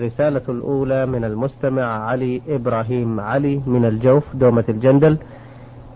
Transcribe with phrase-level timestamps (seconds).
[0.00, 5.18] الرسالة الأولى من المستمع علي إبراهيم علي من الجوف دومة الجندل.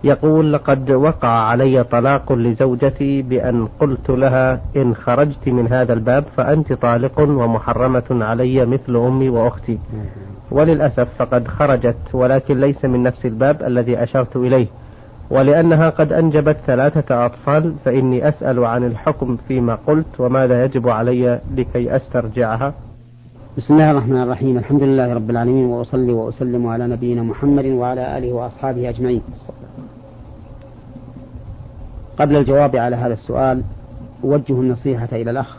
[0.04, 6.72] يقول لقد وقع علي طلاق لزوجتي بأن قلت لها إن خرجت من هذا الباب فأنت
[6.72, 9.78] طالق ومحرمة علي مثل أمي وأختي.
[10.50, 14.66] وللأسف فقد خرجت ولكن ليس من نفس الباب الذي أشرت إليه.
[15.30, 21.96] ولأنها قد أنجبت ثلاثة أطفال فإني أسأل عن الحكم فيما قلت وماذا يجب علي لكي
[21.96, 22.74] أسترجعها؟
[23.56, 24.58] بسم الله الرحمن الرحيم.
[24.58, 29.22] الحمد لله رب العالمين وأصلي وأسلم على نبينا محمد وعلى آله وأصحابه أجمعين.
[32.18, 33.62] قبل الجواب على هذا السؤال
[34.24, 35.56] أوجه النصيحة إلى الأخ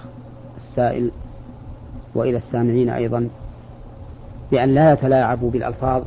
[0.58, 1.12] السائل
[2.16, 3.30] وإلى السامعين أيضا
[4.52, 6.04] بأن لا يتلاعبوا بالألفاظ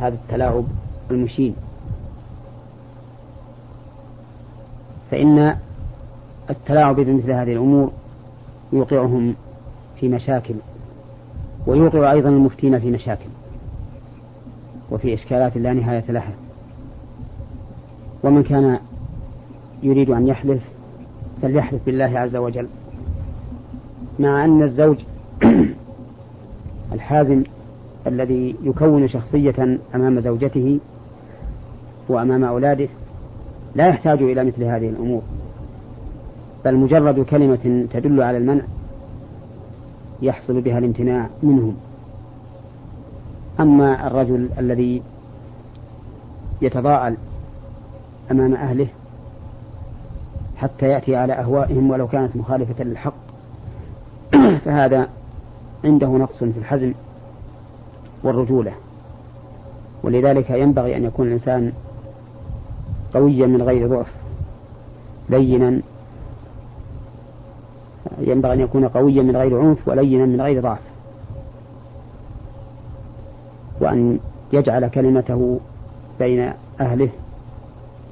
[0.00, 0.64] هذا التلاعب
[1.10, 1.56] المشين.
[5.10, 5.56] فإن
[6.50, 7.90] التلاعب بمثل هذه الأمور
[8.72, 9.34] يوقعهم
[10.00, 10.54] في مشاكل.
[11.66, 13.28] ويوقع أيضا المفتين في مشاكل
[14.90, 16.32] وفي إشكالات لا نهاية لها.
[18.24, 18.78] ومن كان
[19.82, 20.62] يريد أن يحلف
[21.42, 22.66] فليحلف بالله عز وجل
[24.18, 24.96] مع أن الزوج
[26.92, 27.42] الحازم
[28.06, 30.78] الذي يكون شخصية أمام زوجته
[32.08, 32.88] وأمام أولاده
[33.74, 35.22] لا يحتاج إلى مثل هذه الأمور
[36.64, 38.62] بل مجرد كلمة تدل على المنع
[40.22, 41.76] يحصل بها الامتناع منهم.
[43.60, 45.02] أما الرجل الذي
[46.62, 47.16] يتضاءل
[48.30, 48.86] أمام أهله
[50.56, 53.14] حتى يأتي على أهوائهم ولو كانت مخالفة للحق
[54.64, 55.08] فهذا
[55.84, 56.92] عنده نقص في الحزم
[58.22, 58.72] والرجولة.
[60.02, 61.72] ولذلك ينبغي أن يكون الإنسان
[63.14, 64.06] قويا من غير ضعف
[65.28, 65.80] لينا
[68.22, 70.78] ينبغي أن يكون قويا من غير عنف ولينا من غير ضعف.
[73.80, 74.18] وأن
[74.52, 75.60] يجعل كلمته
[76.18, 77.08] بين أهله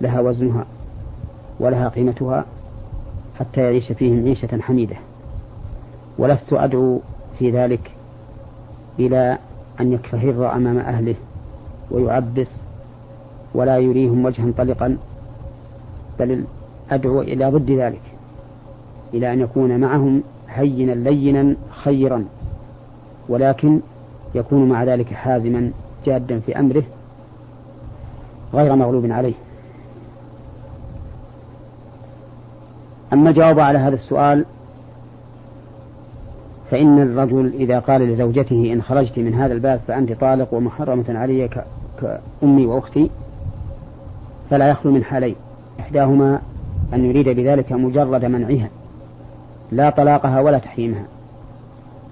[0.01, 0.65] لها وزنها
[1.61, 2.45] ولها قيمتها
[3.39, 4.97] حتى يعيش فيهم عيشة حميدة.
[6.19, 7.01] ولست أدعو
[7.39, 7.91] في ذلك
[8.99, 9.39] إلى
[9.81, 11.15] أن يكفهر أمام أهله
[11.91, 12.49] ويعبس
[13.55, 14.97] ولا يريهم وجها طلقا
[16.19, 16.45] بل
[16.91, 18.10] أدعو إلى ضد ذلك.
[19.15, 22.25] إلى أن يكون معهم هينا لينا خيرا
[23.29, 23.81] ولكن
[24.35, 25.71] يكون مع ذلك حازما
[26.07, 26.83] جادا في أمره
[28.55, 29.35] غير مغلوب عليه.
[33.13, 34.45] أما الجواب على هذا السؤال
[36.71, 41.49] فإن الرجل إذا قال لزوجته إن خرجت من هذا الباب فأنت طالق ومحرمة علي
[42.01, 43.11] كأمي وأختي
[44.51, 45.35] فلا يخلو من حالين.
[45.81, 46.41] إحداهما
[46.95, 48.69] أن يريد بذلك مجرد منعها.
[49.73, 51.05] لا طلاقها ولا تحريمها.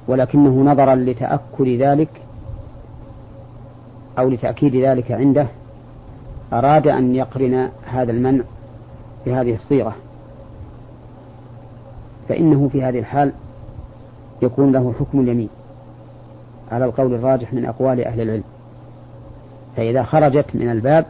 [0.09, 2.09] ولكنه نظرا لتأكد ذلك
[4.19, 5.47] أو لتأكيد ذلك عنده
[6.53, 8.45] أراد أن يقرن هذا المنع
[9.27, 9.95] بهذه الصيغة.
[12.29, 13.33] فإنه في هذه الحال
[14.43, 15.49] يكون له حكم اليمين.
[16.73, 18.45] على القول الراجح من أقوال أهل العلم.
[19.77, 21.07] فإذا خرجت من الباب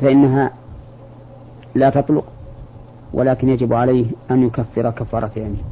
[0.00, 0.50] فإنها
[1.74, 2.24] لا تطلق
[3.14, 5.62] ولكن يجب عليه أن يكفر كفارة يمين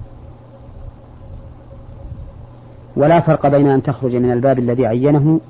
[2.96, 5.40] ولا فرق بين أن تخرج من الباب الذي عينه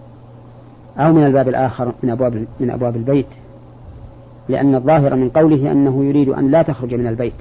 [0.98, 3.26] أو من الباب الآخر من أبواب من أبواب البيت.
[4.48, 7.34] لأن الظاهر من قوله أنه يريد أن لا تخرج من البيت.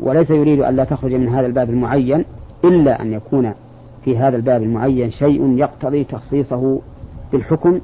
[0.00, 2.24] وليس يريد أن لا تخرج من هذا الباب المعين
[2.64, 3.52] إلا أن يكون
[4.04, 6.80] في هذا الباب المعين شيء يقتضي تخصيصه
[7.32, 7.80] بالحكم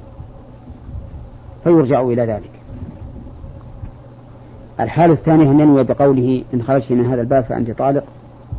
[1.63, 2.56] فيرجع إلى ذلك.
[4.79, 8.03] الحالة الثانية أن ينوي بقوله إن خرجت من هذا الباب فأنت طالق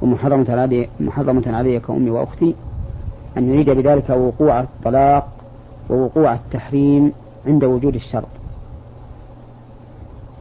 [0.02, 2.54] ومحرمة علي محرمة علي كأمي وأختي.
[3.36, 5.28] أن يريد بذلك وقوع الطلاق
[5.90, 7.12] ووقوع التحريم
[7.46, 8.28] عند وجود الشرط.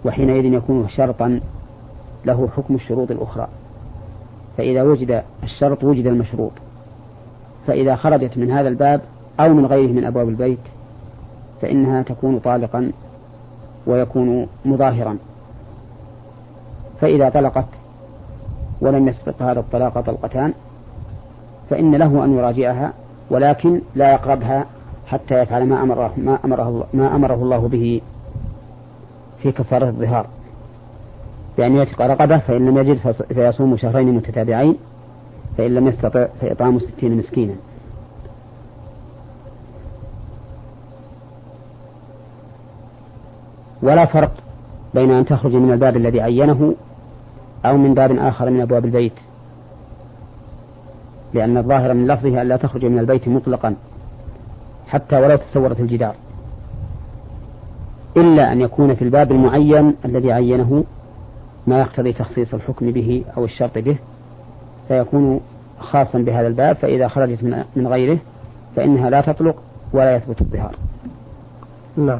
[0.05, 1.39] وحينئذ يكون شرطا
[2.25, 3.47] له حكم الشروط الأخرى.
[4.57, 6.51] فإذا وجد الشرط وجد المشروط.
[7.67, 9.01] فإذا خرجت من هذا الباب
[9.39, 10.59] أو من غيره من أبواب البيت
[11.61, 12.91] فإنها تكون طالقا
[13.87, 15.17] ويكون مظاهرا.
[17.01, 17.67] فإذا طلقت
[18.81, 20.53] ولم يسبق هذا الطلاق طلقتان
[21.69, 22.93] فإن له أن يراجعها
[23.29, 24.65] ولكن لا يقربها
[25.07, 28.01] حتى يفعل ما أمره ما أمره ما أمره الله به
[29.41, 30.27] في كفارة الظهار.
[31.57, 34.77] بأن يعتق رقبة فإن لم يجد فيصوم شهرين متتابعين
[35.57, 37.53] فإن لم يستطع فإطعام ستين مسكينا.
[43.81, 44.31] ولا فرق
[44.93, 46.75] بين أن تخرج من الباب الذي عينه
[47.69, 49.13] أو من باب آخر من أبواب البيت.
[51.33, 53.75] لأن الظاهر من لفظه أن لا تخرج من البيت مطلقا
[54.87, 56.15] حتى ولو تسورت الجدار.
[58.17, 60.83] إلا أن يكون في الباب المعين الذي عينه
[61.67, 63.97] ما يقتضي تخصيص الحكم به أو الشرط به
[64.87, 65.39] فيكون
[65.79, 67.43] خاصا بهذا الباب فإذا خرجت
[67.75, 68.19] من غيره
[68.75, 69.55] فإنها لا تطلق
[69.93, 70.75] ولا يثبت الظهار.
[71.97, 72.19] نعم.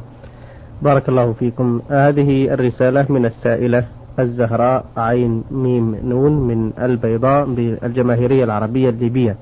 [0.82, 1.82] بارك الله فيكم.
[1.90, 3.86] هذه الرسالة من السائلة
[4.20, 9.36] الزهراء عين ميم نون من البيضاء بالجماهيرية العربية الليبية.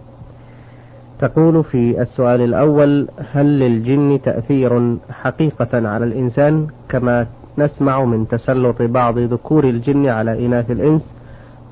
[1.19, 7.27] تقول في السؤال الأول هل للجن تأثير حقيقة على الإنسان كما
[7.57, 11.11] نسمع من تسلط بعض ذكور الجن على إناث الإنس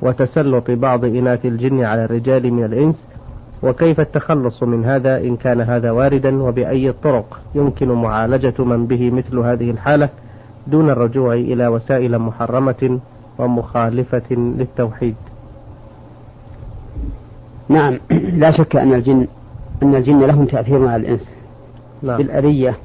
[0.01, 3.05] وتسلط بعض إناث الجن على الرجال من الإنس؟
[3.63, 9.39] وكيف التخلص من هذا إن كان هذا واردا وبأي الطرق يمكن معالجة من به مثل
[9.39, 10.09] هذه الحالة؟
[10.67, 12.99] دون الرجوع إلى وسائل محرمة
[13.37, 15.15] ومخالفة للتوحيد.
[17.69, 19.27] نعم لا شك أن الجن
[19.83, 21.29] أن الجن لهم تأثير على الإنس.
[22.03, 22.17] نعم.
[22.17, 22.77] بالأذية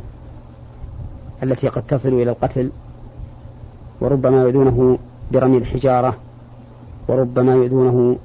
[1.43, 2.71] التي قد تصل إلى القتل
[4.01, 4.99] وربما يؤذونه
[5.33, 6.15] برمي الحجارة
[7.09, 8.17] وربما يؤذونه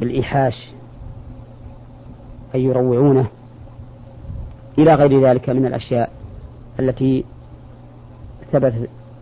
[0.00, 0.70] بالإيحاش
[2.54, 3.26] أي يروعونه
[4.78, 6.09] إلى غير ذلك من الأشياء.
[6.80, 7.24] التي
[8.52, 8.72] ثبت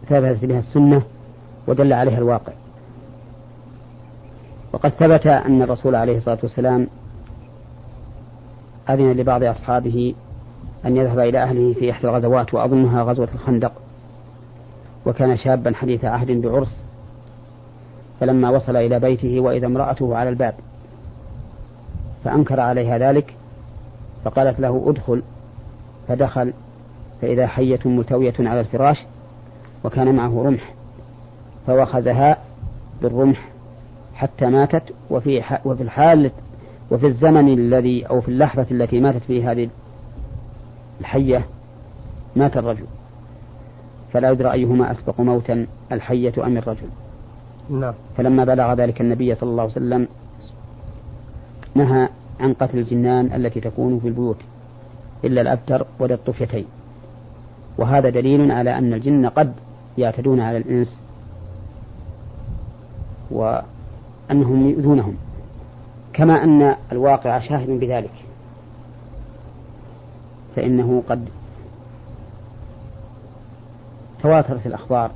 [0.08, 1.02] ثبتت بها السنة
[1.66, 2.52] ودل عليها الواقع.
[4.72, 6.86] وقد ثبت أن الرسول عليه الصلاة والسلام
[8.90, 10.14] أذن لبعض أصحابه
[10.86, 13.72] أن يذهب إلى أهله في إحدى الغزوات وأظنها غزوة الخندق
[15.06, 16.76] وكان شابا حديث عهد بعرس
[18.20, 20.54] فلما وصل إلى بيته وإذا امرأته على الباب
[22.24, 23.34] فأنكر عليها ذلك
[24.24, 25.22] فقالت له ادخل
[26.08, 26.52] فدخل
[27.22, 28.96] فإذا حية ملتوية على الفراش
[29.84, 30.74] وكان معه رمح
[31.66, 32.36] فوخزها
[33.02, 33.48] بالرمح
[34.14, 36.30] حتى ماتت وفي وفي الحال
[36.90, 39.68] وفي الزمن الذي أو في اللحظة التي ماتت فيه هذه
[41.00, 41.46] الحية
[42.36, 42.84] مات الرجل.
[44.12, 46.88] فلا يدرى أيهما أسبق موتا الحية أم الرجل.
[47.70, 47.94] نعم.
[48.16, 50.08] فلما بلغ ذلك النبي صلى الله عليه وسلم
[51.74, 52.08] نهى
[52.40, 54.36] عن قتل الجنان التي تكون في البيوت
[55.24, 56.64] إلا الأبتر ولا الطفيتين
[57.78, 59.52] وهذا دليل على أن الجن قد
[59.98, 60.98] يعتدون على الإنس
[63.30, 65.16] وأنهم يؤذونهم.
[66.12, 68.10] كما أن الواقع شاهد بذلك.
[70.56, 71.28] فإنه قد
[74.22, 75.10] تواترت الأخبار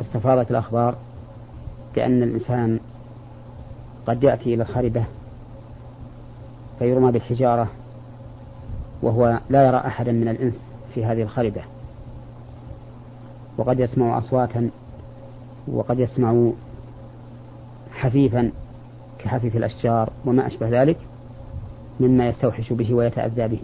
[0.00, 0.94] استفاضت الأخبار
[1.94, 2.80] بأن الإنسان
[4.06, 5.04] قد يأتي إلى الخربة
[6.78, 7.68] فيرمى بالحجارة
[9.02, 10.60] وهو لا يرى أحدا من الإنس
[10.94, 11.62] في هذه الخربة.
[13.60, 14.70] وقد يسمع أصواتا
[15.68, 16.50] وقد يسمع
[17.92, 18.50] حفيفا
[19.18, 20.96] كحفيف الأشجار وما أشبه ذلك
[22.00, 23.60] مما يستوحش به ويتأذى به.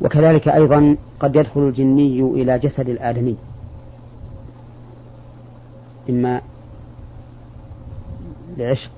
[0.00, 3.36] وكذلك أيضا قد يدخل الجني إلى جسد الآدمي.
[6.10, 6.40] إما
[8.56, 8.90] لعشق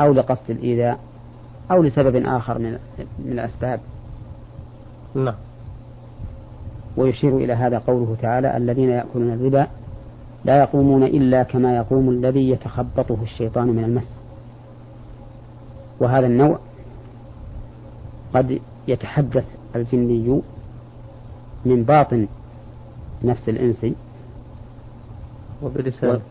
[0.00, 0.98] أو لقصد الإيذاء
[1.70, 2.78] أو لسبب آخر من
[3.18, 3.80] الأسباب.
[5.14, 5.34] نعم.
[6.96, 9.66] ويشير إلى هذا قوله تعالى الذين يأكلون الربا
[10.44, 14.08] لا يقومون إلا كما يقوم الذي يتخبطه الشيطان من المس.
[16.00, 16.58] وهذا النوع
[18.34, 18.58] قد
[18.88, 19.44] يتحدث
[19.76, 20.40] الجني
[21.64, 22.26] من باطن
[23.24, 23.86] نفس الإنس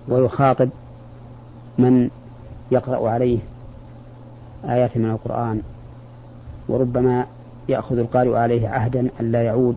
[0.10, 0.70] ويخاطب
[1.78, 2.10] من
[2.72, 3.40] يقرأ عليه
[4.66, 5.62] آيات من القرآن
[6.68, 7.26] وربما
[7.70, 9.76] يأخذ القارئ عليه عهدا ألا يعود.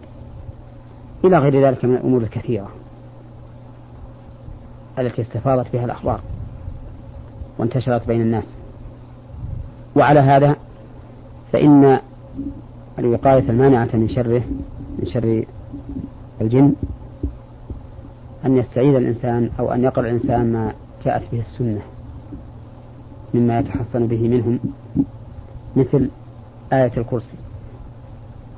[1.25, 2.69] إلى غير ذلك من الأمور الكثيرة
[4.99, 6.21] التي استفاضت بها الأخبار
[7.59, 8.49] وانتشرت بين الناس.
[9.97, 10.57] وعلى هذا
[11.53, 12.01] فإن
[12.99, 14.43] الوقاية المانعة من شره
[14.99, 15.45] من شر
[16.41, 16.73] الجن
[18.47, 20.73] أن يستعيذ الإنسان أو أن يقرأ الإنسان ما
[21.05, 21.81] جاءت به السنة
[23.35, 24.59] مما يتحصن به منهم
[25.77, 26.11] مثل
[26.73, 27.37] آية الكرسي.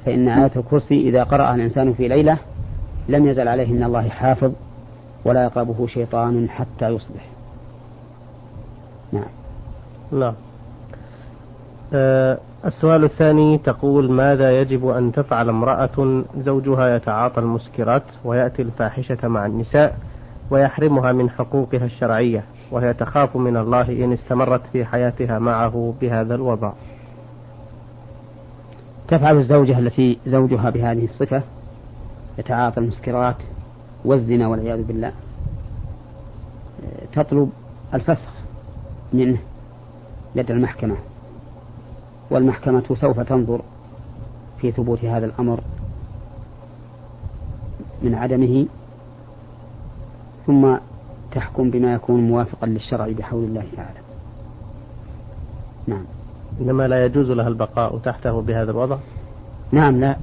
[0.05, 2.39] فإن آية الكرسي إذا قرأها الإنسان في ليلة
[3.09, 4.53] لم يزل عليه من الله حافظ
[5.25, 7.29] ولا يقربه شيطان حتى يصبح.
[9.13, 9.29] نعم.
[10.13, 10.35] نعم.
[11.95, 19.47] أه السؤال الثاني تقول ماذا يجب أن تفعل امرأة زوجها يتعاطى المسكرات ويأتي الفاحشة مع
[19.47, 19.99] النساء
[20.51, 26.73] ويحرمها من حقوقها الشرعية وهي تخاف من الله إن استمرت في حياتها معه بهذا الوضع؟
[29.09, 31.43] تفعل الزوجة التي زوجها بهذه الصفة؟
[32.39, 33.37] يتعاطى المسكرات
[34.05, 35.13] والزنا والعياذ بالله.
[37.13, 37.51] تطلب
[37.95, 38.29] الفسخ
[39.13, 39.39] منه
[40.35, 40.97] لدى المحكمة
[42.31, 43.61] والمحكمة سوف تنظر
[44.61, 45.61] في ثبوت هذا الأمر
[48.03, 48.67] من عدمه
[50.47, 50.77] ثم
[51.33, 53.99] تحكم بما يكون موافقا للشرع بحول الله تعالى.
[55.87, 56.05] نعم.
[56.61, 58.99] إنما لا يجوز لها البقاء تحته بهذا الوضع؟
[59.73, 60.17] نعم لا.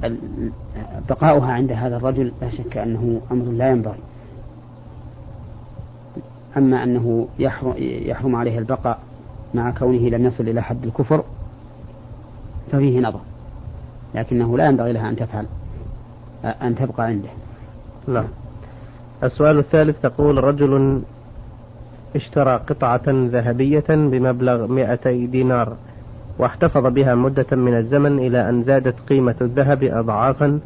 [1.10, 4.00] بقاؤها عند هذا الرجل لا شك أنه أمر لا ينبغي.
[6.58, 7.28] أما أنه
[7.80, 9.00] يحرم عليه البقاء
[9.54, 11.24] مع كونه لم يصل إلى حد الكفر
[12.72, 13.20] ففيه نظر
[14.16, 15.46] لكنه لا ينبغي لها أن تفعل
[16.44, 17.30] أن تبقى عنده.
[18.08, 18.26] نعم
[19.24, 21.02] السؤال الثالث تقول رجل
[22.16, 25.76] اشترى قطعة ذهبية بمبلغ 200 دينار
[26.40, 30.60] واحتفظ بها مدة من الزمن إلى أن زادت قيمة الذهب أضعافا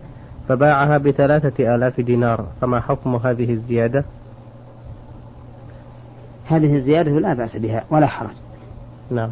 [0.47, 2.45] فباعها بثلاثة آلاف دينار.
[2.61, 4.05] فما حكم هذه الزيادة؟
[6.45, 8.35] هذه الزيادة لا بأس بها ولا حرج.
[9.11, 9.29] نعم.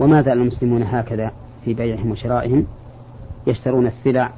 [0.00, 1.30] وما زال المسلمون هكذا
[1.64, 2.66] في بيعهم وشرائهم؟
[3.46, 4.30] يشترون السلع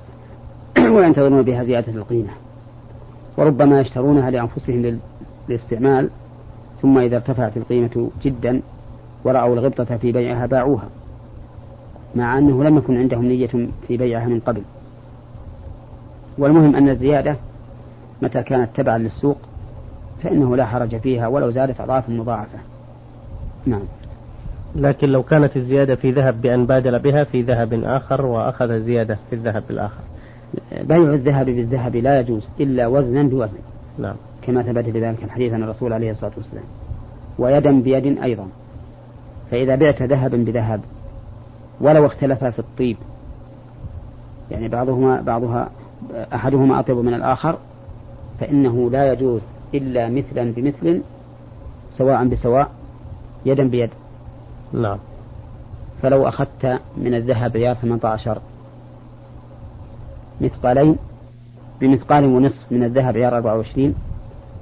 [0.94, 2.30] وينتظرون بها زيادة القيمة.
[3.36, 4.98] وربما يشترونها لأنفسهم
[5.48, 6.10] للاستعمال
[6.82, 8.60] ثم إذا ارتفعت القيمة جدا
[9.24, 10.88] ورأوا الغبطة في بيعها باعوها
[12.14, 14.62] مع أنه لم يكن عندهم نية في بيعها من قبل.
[16.38, 17.36] والمهم أن الزيادة
[18.22, 19.38] متى كانت تبعا للسوق
[20.22, 22.58] فإنه لا حرج فيها ولو زادت أضعاف مضاعفة.
[23.66, 23.82] نعم.
[24.76, 29.36] لكن لو كانت الزيادة في ذهب بأن بادل بها في ذهب آخر وأخذ زيادة في
[29.36, 30.00] الذهب الآخر.
[30.82, 33.58] بيع الذهب بالذهب لا يجوز إلا وزنا بوزن.
[33.98, 34.16] نعم.
[34.42, 36.64] كما ثبت في ذلك الحديث عن الرسول عليه الصلاة والسلام.
[37.38, 38.46] ويدا بيد أيضا.
[39.50, 40.80] فإذا بعت ذهبا بذهب
[41.80, 42.96] ولو اختلفا في الطيب
[44.50, 45.70] يعني بعضهما بعضها
[46.34, 47.58] أحدهما أطيب من الآخر
[48.40, 49.42] فإنه لا يجوز
[49.74, 51.02] إلا مثلا بمثل
[51.90, 52.70] سواء بسواء
[53.46, 53.90] يدا بيد.
[54.72, 54.98] نعم.
[56.02, 58.38] فلو أخذت من الذهب عيار 18
[60.40, 60.96] مثقالين
[61.80, 63.94] بمثقال ونصف من الذهب عيار 24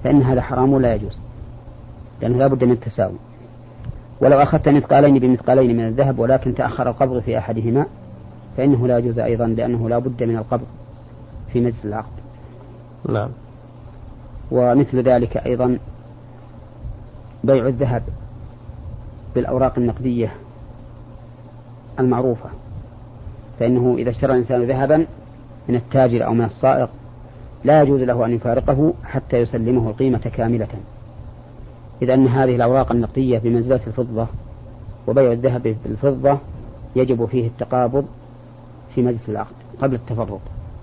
[0.05, 1.19] فإن هذا حرام ولا يجوز
[2.21, 3.17] لأنه لا بد من التساوي.
[4.21, 7.87] ولو أخذت مثقالين بمثقالين من الذهب ولكن تأخر القبض في أحدهما
[8.57, 10.67] فإنه لا يجوز أيضا لأنه لا بد من القبض.
[11.57, 12.13] في مجلس العقد.
[13.09, 13.29] نعم.
[14.51, 15.79] ومثل ذلك أيضا
[17.45, 18.03] بيع الذهب
[19.35, 20.33] بالأوراق النقدية
[22.01, 22.51] المعروفة.
[23.59, 25.07] فإنه إذا اشترى الإنسان ذهبا
[25.69, 26.89] من التاجر أو من الصائغ
[27.65, 30.69] لا يجوز له أن يفارقه حتى يسلمه القيمة كاملة.
[32.03, 34.27] إذ أن هذه الأوراق النقدية بمنزلة الفضة
[35.07, 36.39] وبيع الذهب بالفضة
[36.97, 38.07] يجب فيه التقابض
[38.95, 40.41] في مجلس العقد قبل التفرق.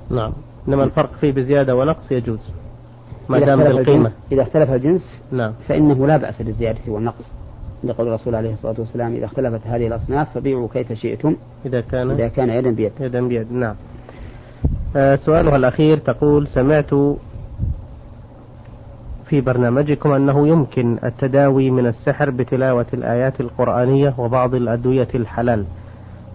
[0.09, 0.33] نعم.
[0.67, 2.39] إنما الفرق فيه بزيادة ونقص يجوز
[3.29, 5.53] ما دام بالقيمة إذا اختلف الجنس نعم.
[5.67, 7.33] فإنه لا بأس بالزيادة والنقص.
[7.83, 11.35] لقول الرسول عليه الصلاة والسلام إذا اختلفت هذه الأصناف فبيعوا كيف شئتم.
[11.65, 12.91] إذا كان إذا كان يدا بيد.
[12.99, 13.75] يدا بيد نعم.
[14.95, 16.93] آه سؤالها الأخير تقول سمعت
[19.25, 25.65] في برنامجكم أنه يمكن التداوي من السحر بتلاوة الآيات القرآنية وبعض الأدوية الحلال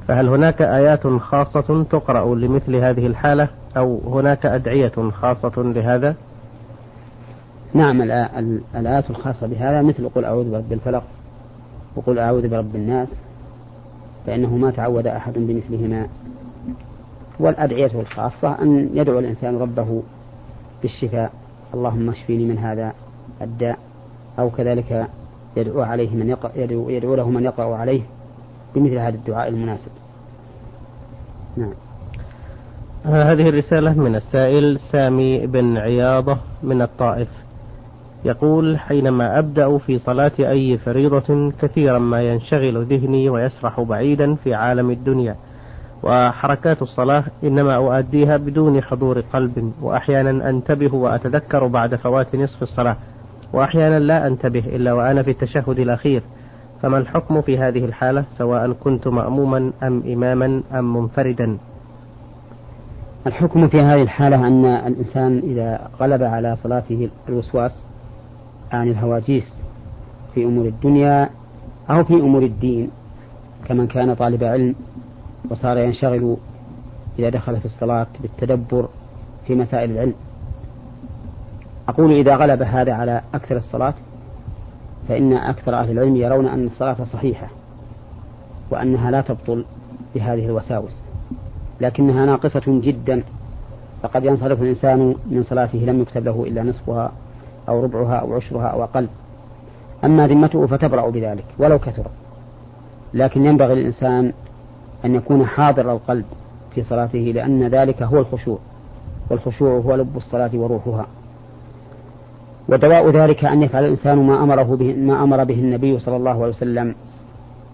[0.08, 6.14] فهل هناك آيات خاصة تقرأ لمثل هذه الحالة؟ أو هناك أدعية خاصة لهذا
[7.74, 8.02] نعم
[8.76, 11.02] الآيات الخاصة بهذا مثل قل أعوذ برب الفلق
[11.96, 13.08] وقل أعوذ برب الناس
[14.26, 16.08] فإنه ما تعود أحد بمثلهما.
[17.40, 20.02] والأدعية الخاصة أن يدعو الإنسان ربه
[20.82, 21.32] بالشفاء
[21.74, 22.92] اللهم اشفيني من هذا
[23.42, 23.78] الداء
[24.38, 25.08] أو كذلك
[25.56, 28.02] يدعو عليه من يقرأ يدعو, يدعو له من يقرأ عليه
[28.74, 29.90] بمثل هذا الدعاء المناسب.
[31.56, 31.72] نعم.
[33.08, 37.28] هذه الرسالة من السائل سامي بن عياضة من الطائف.
[38.24, 44.90] يقول حينما أبدأ في صلاة أي فريضة كثيرا ما ينشغل ذهني ويسرح بعيدا في عالم
[44.90, 45.36] الدنيا
[46.02, 52.96] وحركات الصلاة إنما أؤديها بدون حضور قلب وأحيانا أنتبه وأتذكر بعد فوات نصف الصلاة
[53.52, 56.22] وأحيانا لا أنتبه إلا وأنا في التشهد الأخير.
[56.82, 61.58] فما الحكم في هذه الحالة؟ سواء كنت مأموما أم إماما أم منفردا.
[63.26, 67.72] الحكم في هذه الحالة أن الإنسان إذا غلب على صلاته الوسواس
[68.72, 69.54] عن الهواجيس
[70.34, 71.30] في أمور الدنيا
[71.90, 72.90] أو في أمور الدين
[73.64, 74.74] كمن كان طالب علم
[75.50, 76.36] وصار ينشغل
[77.18, 78.88] إذا دخل في الصلاة بالتدبر
[79.46, 80.14] في مسائل العلم.
[81.88, 83.94] أقول إذا غلب هذا على أكثر الصلاة
[85.08, 87.48] فإن أكثر أهل العلم يرون أن الصلاة صحيحة
[88.70, 89.64] وأنها لا تبطل
[90.14, 91.07] بهذه الوساوس.
[91.80, 93.22] لكنها ناقصة جدا.
[94.02, 97.12] فقد ينصرف الإنسان من صلاته لم يكتب له إلا نصفها
[97.68, 99.06] أو ربعها أو عشرها أو أقل.
[100.04, 102.06] أما ذمته فتبرأ بذلك ولو كثر.
[103.14, 104.32] لكن ينبغي للإنسان
[105.04, 106.24] أن يكون حاضر القلب
[106.74, 108.58] في صلاته لأن ذلك هو الخشوع
[109.30, 111.06] والخشوع هو لب الصلاة وروحها.
[112.68, 116.52] ودواء ذلك أن يفعل الإنسان ما أمره به ما أمر به النبي صلى الله عليه
[116.52, 116.94] وسلم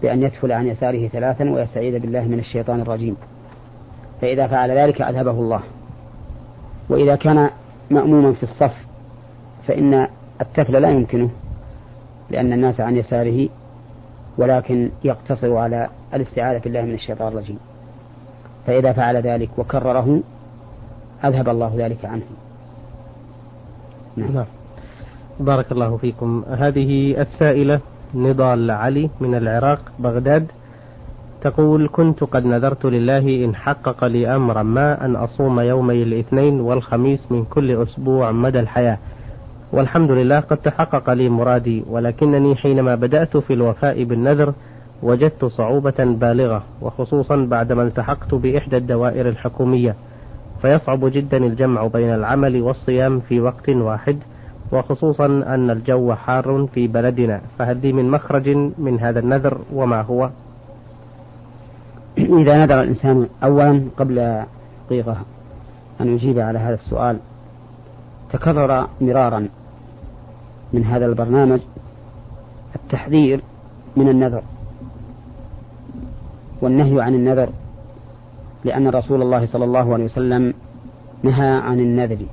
[0.01, 3.15] بأن يدفل عن يساره ثلاثا ويستعيذ بالله من الشيطان الرجيم.
[4.21, 5.61] فإذا فعل ذلك أذهبه الله.
[6.89, 7.49] وإذا كان
[7.91, 8.75] مأموما في الصف
[9.67, 10.07] فإن
[10.41, 11.29] التفل لا يمكنه
[12.29, 13.49] لأن الناس عن يساره
[14.37, 17.59] ولكن يقتصر على الاستعاذة بالله من الشيطان الرجيم.
[18.67, 20.21] فإذا فعل ذلك وكرره
[21.25, 22.23] أذهب الله ذلك عنه.
[24.17, 24.45] نعم.
[25.39, 26.43] بارك الله فيكم.
[26.49, 27.79] هذه السائلة
[28.15, 30.51] نضال علي من العراق بغداد.
[31.45, 37.31] تقول كنت قد نذرت لله إن حقق لي أمرا ما أن أصوم يومي الاثنين والخميس
[37.31, 38.97] من كل أسبوع مدى الحياة.
[39.73, 44.53] والحمد لله قد تحقق لي مرادي ولكنني حينما بدأت في الوفاء بالنذر
[45.03, 49.95] وجدت صعوبة بالغة وخصوصا بعدما التحقت بإحدى الدوائر الحكومية.
[50.61, 54.17] فيصعب جدا الجمع بين العمل والصيام في وقت واحد
[54.71, 57.41] وخصوصا أن الجو حار في بلدنا.
[57.59, 60.29] فهل لي من مخرج من هذا النذر وما هو؟
[62.17, 64.43] إذا نذر الإنسان أولا قبل
[64.85, 65.17] دقيقة
[66.01, 67.19] أن أجيب على هذا السؤال.
[68.33, 69.47] تكرر مرارا
[70.73, 71.59] من هذا البرنامج
[72.75, 73.41] التحذير
[73.95, 74.43] من النذر
[76.61, 77.49] والنهي عن النذر
[78.63, 80.53] لأن رسول الله صلى الله عليه وسلم
[81.23, 82.25] نهى عن النذر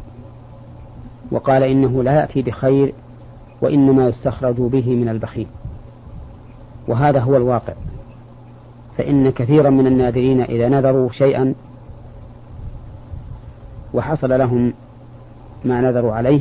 [1.30, 2.94] وقال إنه لا يأتي بخير
[3.62, 5.46] وإنما يستخرج به من البخيل.
[6.88, 7.72] وهذا هو الواقع.
[8.98, 11.54] فإن كثيرا من الناذرين إذا نذروا شيئا
[13.94, 14.72] وحصل لهم
[15.64, 16.40] ما نذروا عليه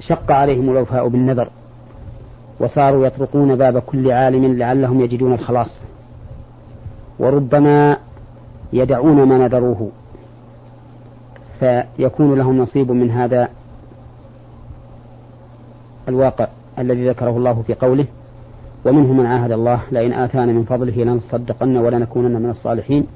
[0.00, 1.48] شق عليهم الوفاء بالنذر
[2.60, 5.80] وصاروا يطرقون باب كل عالم لعلهم يجدون الخلاص.
[7.18, 7.96] وربما
[8.72, 9.90] يدعون ما نذروه
[11.60, 13.48] فيكون لهم نصيب من هذا
[16.08, 16.48] الواقع
[16.78, 18.06] الذي ذكره الله في قوله
[18.84, 23.06] ومنه من عاهد الله لئن آتانا من فضله لنصدقن ولنكونن من الصالحين.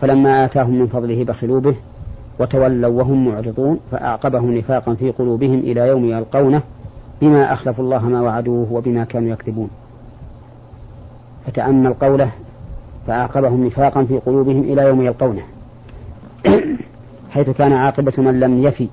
[0.00, 1.74] فلما آتاهم من فضله بخلوا به
[2.40, 6.62] وتولوا وهم معرضون فأعقبهم نفاقا في قلوبهم إلى يوم يلقونه
[7.20, 9.70] بما أخلفوا الله ما وعدوه وبما كانوا يكذبون.
[11.46, 12.30] فتأمل قوله
[13.06, 15.42] فأعقبهم نفاقا في قلوبهم إلى يوم يلقونه.
[17.34, 18.88] حيث كان عاقبة من لم يفي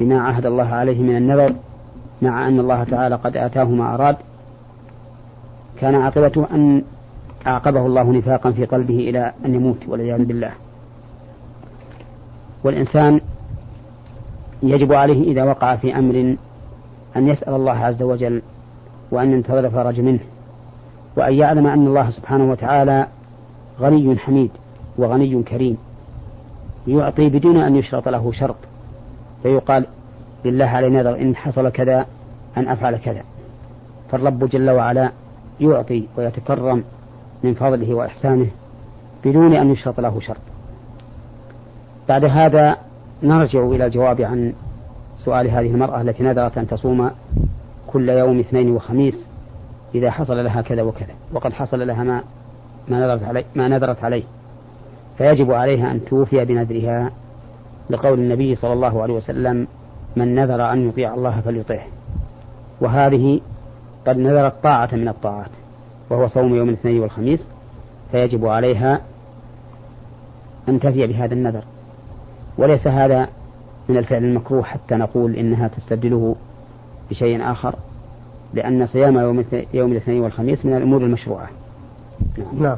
[0.00, 1.52] بما عهد الله عليه من النذر
[2.22, 4.16] مع أن الله تعالى قد آتاه ما أراد
[5.80, 6.82] كان عاقبته أن
[7.46, 10.50] أعقبه الله نفاقا في قلبه إلى أن يموت والعياذ بالله.
[12.64, 13.20] والإنسان
[14.62, 16.36] يجب عليه إذا وقع في أمر
[17.16, 18.42] أن يسأل الله عز وجل
[19.10, 20.20] وأن ينتظر الفرج منه
[21.16, 23.06] وأن يعلم أن الله سبحانه وتعالى
[23.80, 24.50] غني حميد
[24.98, 25.78] وغني كريم.
[26.86, 28.56] يعطي بدون أن يشرط له شرط
[29.42, 29.86] فيقال
[30.44, 32.06] لله علي نذر إن حصل كذا
[32.56, 33.22] أن أفعل كذا.
[34.10, 35.10] فالرب جل وعلا
[35.60, 36.84] يعطي ويتكرم
[37.44, 38.46] من فضله وإحسانه
[39.24, 40.40] بدون أن يشرط له شرط.
[42.08, 42.76] بعد هذا
[43.22, 44.52] نرجع إلى الجواب عن
[45.18, 47.10] سؤال هذه المرأة التي نذرت أن تصوم
[47.86, 49.14] كل يوم اثنين وخميس
[49.94, 52.22] إذا حصل لها كذا وكذا وقد حصل لها ما
[52.88, 54.22] ما نذرت عليه ما نذرت عليه.
[55.18, 57.10] فيجب عليها أن توفي بنذرها
[57.90, 59.66] لقول النبي صلى الله عليه وسلم
[60.16, 61.86] من نذر أن يطيع الله فليطيعه.
[62.80, 63.40] وهذه
[64.08, 65.50] قد نذرت طاعة من الطاعات
[66.10, 67.48] وهو صوم يوم الاثنين والخميس
[68.12, 69.00] فيجب عليها
[70.68, 71.64] أن تفي بهذا النذر.
[72.58, 73.28] وليس هذا
[73.88, 76.36] من الفعل المكروه حتى نقول إنها تستبدله
[77.10, 77.74] بشيء آخر
[78.54, 79.44] لأن صيام يوم
[79.74, 81.48] يوم الاثنين والخميس من الأمور المشروعة.
[82.38, 82.62] نعم.
[82.62, 82.76] نعم.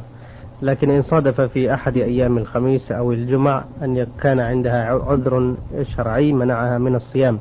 [0.62, 6.78] لكن إن صادف في أحد أيام الخميس أو الجمع أن كان عندها عذر شرعي منعها
[6.78, 7.38] من الصيام.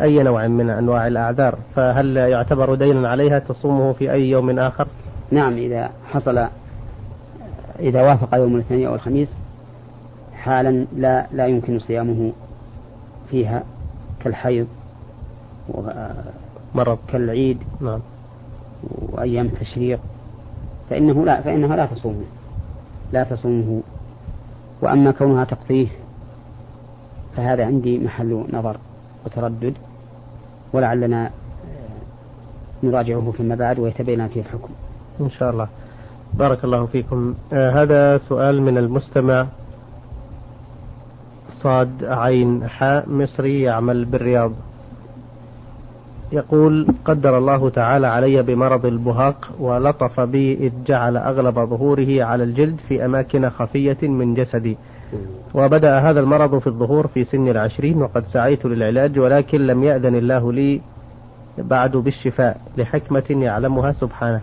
[0.00, 4.86] أي نوع من أنواع الأعذار؟ فهل يعتبر دينا عليها تصومه في أي يوم آخر؟
[5.30, 6.46] نعم إذا حصل
[7.80, 9.32] إذا وافق يوم الاثنين أو الخميس
[10.34, 12.32] حالا لا لا يمكن صيامه
[13.30, 13.62] فيها
[14.24, 14.66] كالحيض
[16.74, 16.98] مرض.
[17.08, 18.00] كالعيد نعم.
[19.12, 20.00] وأيام التشريق.
[20.90, 22.24] فإنه لا فإنها لا تصومه
[23.12, 23.80] لا تصومه.
[24.82, 25.88] وأما كونها تقضيه
[27.36, 28.76] فهذا عندي محل نظر.
[29.26, 29.74] وتردد
[30.72, 34.68] ولعلنا آه، نراجعه فيما بعد ويتبين فيه الحكم.
[35.20, 35.68] إن شاء الله.
[36.34, 37.34] بارك الله فيكم.
[37.52, 39.46] آه هذا سؤال من المستمع.
[41.62, 44.52] صاد عين حاء مصري يعمل بالرياض.
[46.32, 52.80] يقول قدر الله تعالى علي بمرض البهاق ولطف بي إذ جعل أغلب ظهوره على الجلد
[52.88, 54.76] في أماكن خفية من جسدي.
[55.54, 60.52] وبدأ هذا المرض في الظهور في سن العشرين وقد سعيت للعلاج ولكن لم يأذن الله
[60.52, 60.80] لي
[61.58, 64.40] بعد بالشفاء لحكمة يعلمها سبحانه.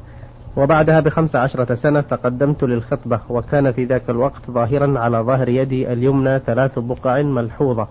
[0.57, 6.39] وبعدها بخمس عشرة سنة تقدمت للخطبة وكان في ذاك الوقت ظاهرا على ظهر يدي اليمنى
[6.39, 7.87] ثلاث بقع ملحوظة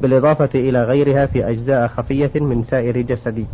[0.00, 3.46] بالإضافة إلى غيرها في أجزاء خفية من سائر جسدي.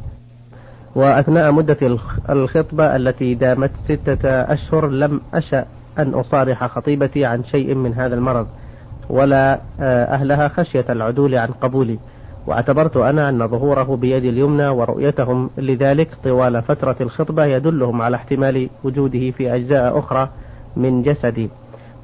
[0.94, 1.98] وأثناء مدة
[2.30, 5.66] الخطبة التي دامت ستة أشهر لم أشأ
[5.98, 8.46] أن أصارح خطيبتي عن شيء من هذا المرض
[9.10, 11.98] ولا آه، أهلها خشية العدول عن قبولي.
[12.46, 19.30] واعتبرت أنا أن ظهوره بيدي اليمنى ورؤيتهم لذلك طوال فترة الخطبة يدلهم على احتمال وجوده
[19.30, 20.28] في أجزاء أخرى
[20.76, 21.50] من جسدي.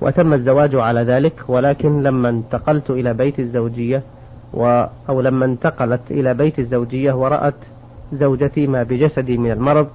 [0.01, 4.03] وتم الزواج على ذلك ولكن لما انتقلت إلى بيت الزوجية
[4.55, 7.55] و أو لما انتقلت إلى بيت الزوجية ورأت
[8.13, 9.89] زوجتي ما بجسدي من المرض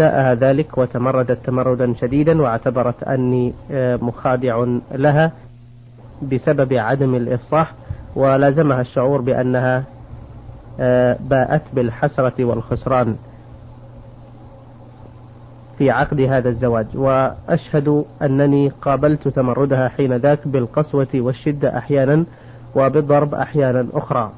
[0.00, 5.32] ساءها ذلك وتمردت تمردا شديدا واعتبرت أني آه، مخادع لها
[6.32, 7.74] بسبب عدم الإفصاح
[8.16, 9.84] ولازمها الشعور بأنها
[10.80, 13.16] آه، باءت بالحسرة والخسران
[15.78, 16.86] في عقد هذا الزواج.
[16.94, 22.24] وأشهد أنني قابلت تمردها حين ذاك بالقسوة والشدة أحيانا
[22.74, 24.32] وبالضرب أحيانا أخرى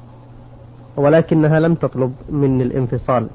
[0.97, 3.27] ولكنها لم تطلب مني الانفصال.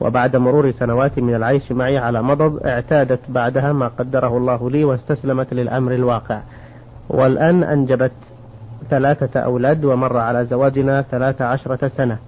[0.00, 5.54] وبعد مرور سنوات من العيش معي على مضض اعتادت بعدها ما قدره الله لي واستسلمت
[5.54, 6.40] للأمر الواقع.
[7.08, 8.12] والآن أنجبت
[8.90, 12.18] ثلاثة أولاد ومر على زواجنا ثلاث عشرة سنة.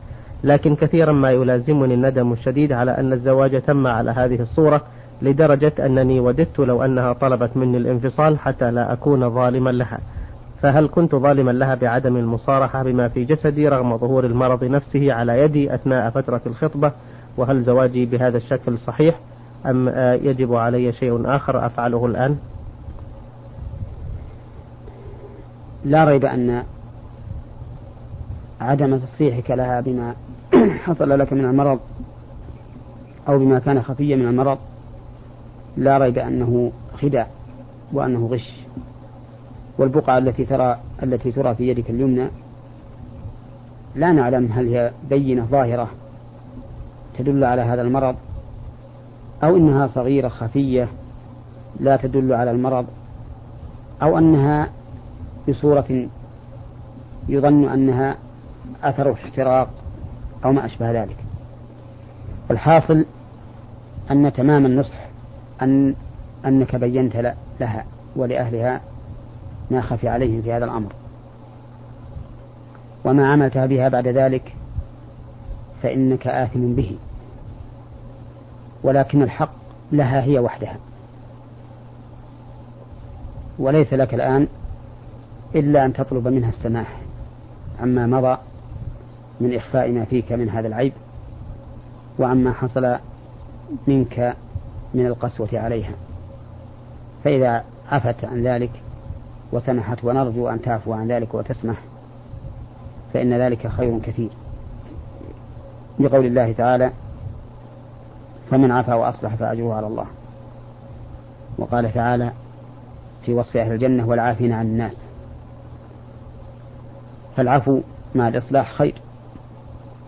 [0.44, 4.82] لكن كثيرا ما يلازمني الندم الشديد على أن الزواج تم على هذه الصورة
[5.22, 9.98] لدرجة أنني وددت لو أنها طلبت مني الانفصال حتى لا أكون ظالما لها.
[10.62, 15.74] فهل كنت ظالما لها بعدم المصارحة بما في جسدي رغم ظهور المرض نفسه على يدي
[15.74, 16.92] أثناء فترة الخطبة؟
[17.36, 19.18] وهل زواجي بهذا الشكل صحيح
[19.66, 19.88] أم
[20.22, 22.38] يجب علي شيء آخر أفعله الآن؟
[25.84, 26.64] لا ريب أن
[28.60, 30.14] عدم تصريحك لها بما
[30.86, 31.78] حصل لك من المرض
[33.28, 34.58] أو بما كان خفيا من المرض
[35.76, 37.26] لا ريب أنه خداع
[37.92, 38.52] وأنه غش.
[39.78, 42.28] والبقعة التي ترى التي ترى في يدك اليمنى
[43.94, 45.88] لا نعلم هل هي بينة ظاهرة
[47.18, 48.16] تدل على هذا المرض
[49.42, 50.88] أو إنها صغيرة خفية
[51.80, 52.86] لا تدل على المرض
[54.02, 54.68] أو أنها
[55.48, 56.06] بصورة
[57.28, 58.16] يظن أنها
[58.82, 59.68] أثر احتراق
[60.44, 61.16] أو ما أشبه ذلك.
[62.50, 63.04] الحاصل
[64.10, 65.06] أن تمام النصح
[65.62, 65.94] أن
[66.46, 67.84] أنك بينت لها
[68.16, 68.80] ولأهلها
[69.70, 70.92] ما خفي عليهم في هذا الأمر.
[73.04, 74.54] وما عملتها بها بعد ذلك
[75.82, 76.96] فإنك آثم به.
[78.82, 79.52] ولكن الحق
[79.92, 80.76] لها هي وحدها.
[83.58, 84.46] وليس لك الآن
[85.54, 86.96] إلا أن تطلب منها السماح.
[87.80, 88.38] عما مضى
[89.40, 90.92] من إخفاء ما فيك من هذا العيب
[92.18, 92.96] وعما حصل
[93.86, 94.34] منك
[94.94, 95.92] من القسوة عليها.
[97.24, 98.70] فإذا عفت عن ذلك
[99.52, 101.76] وسمحت ونرجو أن تعفو عن ذلك وتسمح
[103.12, 104.30] فإن ذلك خير كثير.
[106.00, 106.90] لقول الله تعالى
[108.50, 110.06] فمن عفا وأصلح فأجره على الله.
[111.58, 112.32] وقال تعالى
[113.26, 114.96] في وصف أهل الجنة والعافين عن الناس.
[117.36, 117.80] فالعفو
[118.14, 118.94] مع الإصلاح خير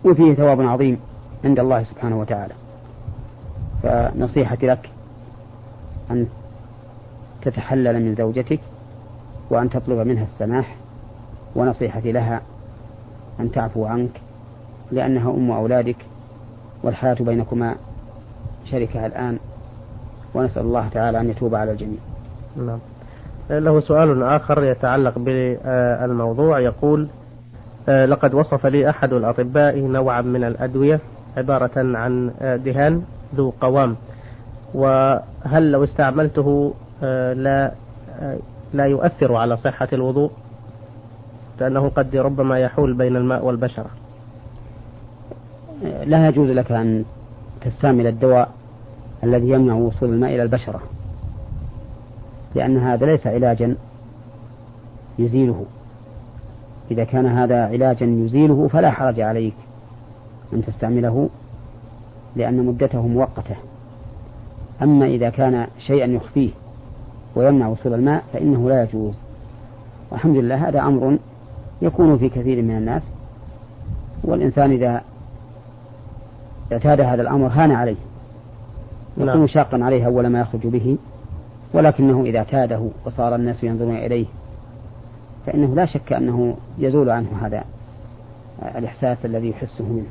[0.05, 0.99] وفيه ثواب عظيم
[1.45, 2.53] عند الله سبحانه وتعالى.
[3.83, 4.89] فنصيحتي لك
[6.11, 6.27] أن
[7.41, 8.59] تتحلل من زوجتك
[9.49, 10.75] وأن تطلب منها السماح
[11.55, 12.41] ونصيحتي لها
[13.39, 14.21] أن تعفو عنك
[14.93, 15.95] لأنها أم أولادك
[16.83, 17.75] والحياة بينكما
[18.65, 19.37] شركة الآن
[20.33, 21.99] ونسأل الله تعالى أن يتوب على الجميع.
[22.57, 22.79] نعم.
[23.49, 26.59] له سؤال آخر يتعلق بالموضوع.
[26.59, 27.07] يقول
[27.89, 30.99] آه، لقد وصف لي أحد الأطباء نوعا من الأدوية
[31.37, 33.03] عبارة عن آه، دهان
[33.35, 33.95] ذو قوام.
[34.73, 37.71] وهل لو استعملته آه، لا
[38.73, 40.31] لا يؤثر على صحة الوضوء؟
[41.59, 43.89] لأنه قد ربما يحول بين الماء والبشرة.
[46.05, 47.05] لا يجوز لك أن
[47.61, 48.51] تستعمل الدواء
[49.23, 50.81] الذي يمنع وصول الماء إلى البشرة
[52.55, 53.75] لأن هذا ليس علاجا
[55.19, 55.65] يزيله.
[56.91, 59.53] إذا كان هذا علاجا يزيله فلا حرج عليك
[60.53, 61.29] أن تستعمله
[62.35, 63.55] لأن مدته مؤقتة.
[64.81, 66.49] أما إذا كان شيئا يخفيه
[67.35, 69.13] ويمنع وصول الماء فإنه لا يجوز.
[70.11, 71.17] والحمد لله هذا أمر
[71.81, 73.03] يكون في كثير من الناس
[74.23, 75.01] والإنسان إذا
[76.71, 77.95] اعتاد هذا الأمر هان عليه.
[79.17, 79.47] يكون نعم.
[79.47, 80.97] شاقا عليه أول ما يخرج به
[81.73, 84.25] ولكنه إذا اعتاده وصار الناس ينظرون إليه
[85.45, 87.63] فإنه لا شك أنه يزول عنه هذا
[88.75, 90.09] الإحساس الذي يحسه منه.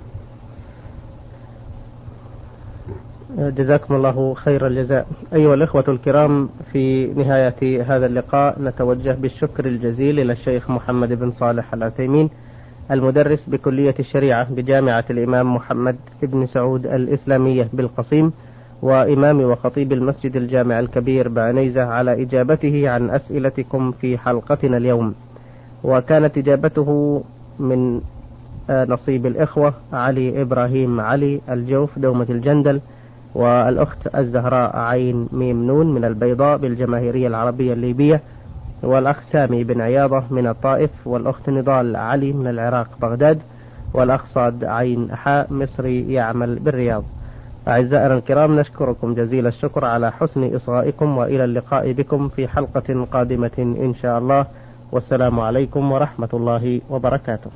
[3.50, 5.06] جزاكم الله خير الجزاء.
[5.32, 11.74] أيها الإخوة الكرام في نهاية هذا اللقاء نتوجه بالشكر الجزيل إلى الشيخ محمد بن صالح
[11.74, 12.30] العثيمين.
[12.90, 18.32] المدرس بكلية الشريعة بجامعة الإمام محمد بن سعود الإسلامية بالقصيم
[18.82, 25.14] وإمام وخطيب المسجد الجامع الكبير بعنيزة على إجابته عن أسئلتكم في حلقتنا اليوم.
[25.84, 27.22] وكانت إجابته
[27.58, 28.00] من
[28.70, 32.80] آه، نصيب الإخوة علي إبراهيم علي الجوف دومة الجندل
[33.34, 38.20] والأخت الزهراء عين ميم نون من البيضاء بالجماهيرية العربية الليبية
[38.82, 43.38] والأخ سامي بن عياضة من الطائف والأخت نضال علي من العراق بغداد
[43.94, 47.04] والأخ صاد عين حاء مصري يعمل بالرياض.
[47.68, 53.94] أعزائنا الكرام نشكركم جزيل الشكر على حسن إصغائكم وإلى اللقاء بكم في حلقة قادمة إن
[54.02, 54.46] شاء الله.
[54.92, 57.50] والسلام عليكم ورحمة الله وبركاته.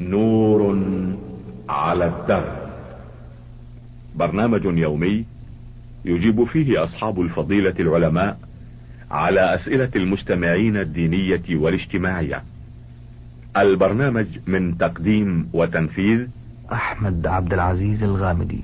[0.00, 0.78] نور
[1.68, 2.52] على الدرب
[4.16, 5.24] برنامج يومي
[6.04, 8.36] يجيب فيه أصحاب الفضيلة العلماء
[9.10, 12.42] على أسئلة المستمعين الدينية والاجتماعية.
[13.56, 16.26] البرنامج من تقديم وتنفيذ
[16.72, 18.60] أحمد عبد العزيز الغامدي.